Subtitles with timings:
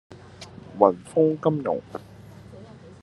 [0.79, 1.79] 雲鋒金融